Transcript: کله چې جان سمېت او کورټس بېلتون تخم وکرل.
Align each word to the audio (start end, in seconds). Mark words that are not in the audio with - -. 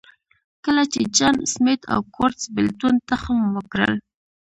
کله 0.65 0.83
چې 0.93 0.99
جان 1.17 1.35
سمېت 1.53 1.81
او 1.93 1.99
کورټس 2.15 2.43
بېلتون 2.55 2.95
تخم 3.09 3.39
وکرل. 3.55 3.93